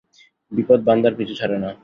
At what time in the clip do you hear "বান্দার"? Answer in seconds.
0.87-1.13